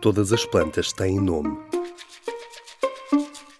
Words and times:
Todas 0.00 0.32
as 0.32 0.46
plantas 0.46 0.92
têm 0.92 1.20
nome. 1.20 1.58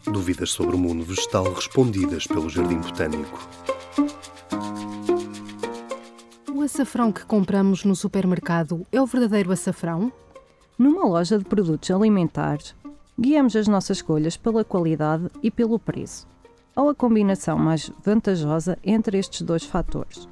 Dúvidas 0.04 0.52
sobre 0.52 0.76
o 0.76 0.78
mundo 0.78 1.02
vegetal 1.04 1.52
respondidas 1.52 2.28
pelo 2.28 2.48
Jardim 2.48 2.78
Botânico. 2.78 3.48
O 6.54 6.62
açafrão 6.62 7.10
que 7.10 7.26
compramos 7.26 7.84
no 7.84 7.96
supermercado 7.96 8.86
é 8.92 9.02
o 9.02 9.06
verdadeiro 9.06 9.50
açafrão? 9.50 10.12
Numa 10.78 11.04
loja 11.08 11.36
de 11.36 11.44
produtos 11.44 11.90
alimentares, 11.90 12.72
guiamos 13.18 13.56
as 13.56 13.66
nossas 13.66 13.96
escolhas 13.96 14.36
pela 14.36 14.64
qualidade 14.64 15.28
e 15.42 15.50
pelo 15.50 15.76
preço, 15.76 16.24
ou 16.76 16.88
a 16.88 16.94
combinação 16.94 17.58
mais 17.58 17.90
vantajosa 18.04 18.78
entre 18.84 19.18
estes 19.18 19.42
dois 19.42 19.64
fatores. 19.64 20.28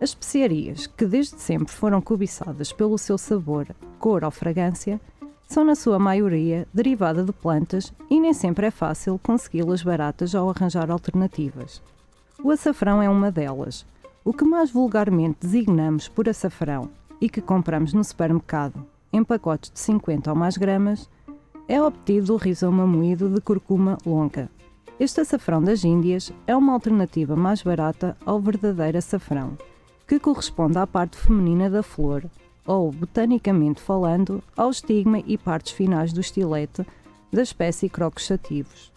As 0.00 0.08
especiarias, 0.08 0.86
que 0.86 1.04
desde 1.04 1.38
sempre 1.38 1.70
foram 1.70 2.00
cobiçadas 2.00 2.72
pelo 2.72 2.96
seu 2.96 3.18
sabor, 3.18 3.66
cor 3.98 4.24
ou 4.24 4.30
fragrância, 4.30 4.98
são 5.50 5.64
na 5.64 5.74
sua 5.74 5.98
maioria 5.98 6.64
derivada 6.72 7.24
de 7.24 7.32
plantas 7.32 7.92
e 8.08 8.20
nem 8.20 8.32
sempre 8.32 8.68
é 8.68 8.70
fácil 8.70 9.18
consegui-las 9.20 9.82
baratas 9.82 10.32
ou 10.32 10.48
arranjar 10.48 10.88
alternativas. 10.92 11.82
O 12.40 12.52
açafrão 12.52 13.02
é 13.02 13.08
uma 13.08 13.32
delas, 13.32 13.84
o 14.24 14.32
que 14.32 14.44
mais 14.44 14.70
vulgarmente 14.70 15.38
designamos 15.40 16.06
por 16.06 16.28
açafrão 16.28 16.88
e 17.20 17.28
que 17.28 17.40
compramos 17.40 17.92
no 17.92 18.04
supermercado 18.04 18.86
em 19.12 19.24
pacotes 19.24 19.72
de 19.72 19.80
50 19.80 20.30
ou 20.30 20.36
mais 20.36 20.56
gramas, 20.56 21.10
é 21.66 21.82
obtido 21.82 22.28
do 22.28 22.36
rizoma 22.36 22.86
moído 22.86 23.28
de 23.28 23.40
curcuma 23.40 23.98
longa. 24.06 24.48
Este 25.00 25.20
açafrão 25.20 25.60
das 25.60 25.82
Índias 25.82 26.32
é 26.46 26.56
uma 26.56 26.74
alternativa 26.74 27.34
mais 27.34 27.60
barata 27.60 28.16
ao 28.24 28.40
verdadeiro 28.40 28.98
açafrão, 28.98 29.58
que 30.06 30.20
corresponde 30.20 30.78
à 30.78 30.86
parte 30.86 31.16
feminina 31.16 31.68
da 31.68 31.82
flor, 31.82 32.24
ou, 32.70 32.92
botanicamente 32.92 33.80
falando, 33.80 34.40
ao 34.56 34.70
estigma 34.70 35.18
e 35.26 35.36
partes 35.36 35.72
finais 35.72 36.12
do 36.12 36.20
estilete 36.20 36.86
da 37.32 37.42
espécie 37.42 37.88
Crocus 37.88 38.26
sativos. 38.26 38.92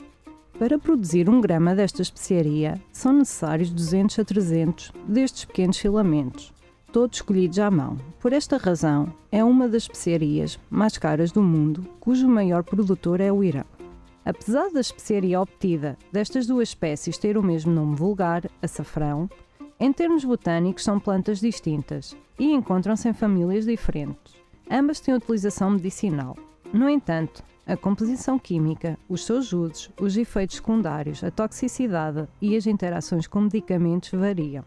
Para 0.60 0.78
produzir 0.78 1.28
um 1.28 1.42
grama 1.42 1.74
desta 1.74 2.04
especiaria, 2.04 2.80
são 2.92 3.14
necessários 3.14 3.72
200 3.72 4.20
a 4.20 4.24
300 4.24 4.92
destes 5.08 5.46
pequenos 5.46 5.80
filamentos, 5.80 6.54
todos 6.92 7.18
escolhidos 7.18 7.58
à 7.58 7.72
mão. 7.72 7.98
Por 8.20 8.32
esta 8.32 8.58
razão, 8.58 9.12
é 9.32 9.44
uma 9.44 9.68
das 9.68 9.84
especiarias 9.84 10.60
mais 10.70 10.96
caras 11.00 11.32
do 11.32 11.42
mundo, 11.42 11.84
cujo 12.00 12.28
maior 12.28 12.64
produtor 12.64 13.20
é 13.20 13.32
o 13.32 13.44
Irão. 13.44 13.66
Apesar 14.24 14.70
da 14.70 14.82
especiaria 14.82 15.42
obtida 15.42 15.98
destas 16.12 16.46
duas 16.46 16.70
espécies 16.70 17.18
ter 17.18 17.40
o 17.40 17.44
mesmo 17.44 17.74
nome 17.74 17.96
vulgar, 17.96 18.44
açafrão, 18.62 19.28
em 19.80 19.92
termos 19.92 20.24
botânicos, 20.24 20.84
são 20.84 21.00
plantas 21.00 21.40
distintas 21.40 22.16
e 22.40 22.52
encontram-se 22.52 23.10
em 23.10 23.14
famílias 23.14 23.66
diferentes. 23.66 24.36
Ambas 24.70 25.00
têm 25.00 25.14
utilização 25.14 25.72
medicinal. 25.72 26.38
No 26.72 26.90
entanto, 26.90 27.44
a 27.66 27.78
composição 27.78 28.38
química, 28.38 28.98
os 29.08 29.26
seus 29.26 29.54
usos, 29.54 29.90
os 30.00 30.18
efeitos 30.18 30.58
secundários, 30.58 31.24
a 31.24 31.32
toxicidade 31.32 32.28
e 32.42 32.56
as 32.56 32.68
interações 32.68 33.28
com 33.28 33.42
medicamentos 33.42 34.12
variam. 34.12 34.66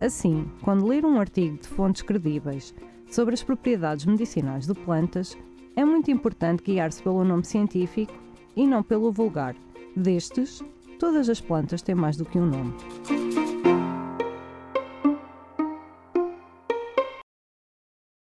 Assim, 0.00 0.50
quando 0.62 0.86
ler 0.86 1.04
um 1.04 1.20
artigo 1.20 1.58
de 1.58 1.68
fontes 1.68 2.02
credíveis 2.02 2.74
sobre 3.08 3.34
as 3.34 3.42
propriedades 3.42 4.04
medicinais 4.04 4.66
de 4.66 4.74
plantas, 4.74 5.36
é 5.76 5.84
muito 5.84 6.10
importante 6.10 6.62
guiar-se 6.64 7.02
pelo 7.02 7.24
nome 7.24 7.44
científico 7.44 8.12
e 8.56 8.66
não 8.66 8.82
pelo 8.82 9.12
vulgar. 9.12 9.54
Destes, 9.96 10.62
todas 10.98 11.28
as 11.28 11.40
plantas 11.40 11.82
têm 11.82 11.94
mais 11.94 12.16
do 12.16 12.24
que 12.24 12.38
um 12.38 12.46
nome. 12.46 12.74